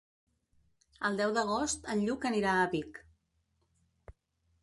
[1.09, 2.99] El deu d'agost en Lluc anirà a Vic.